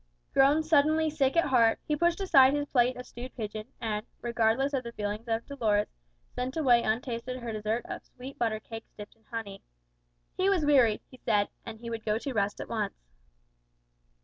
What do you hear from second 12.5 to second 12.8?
at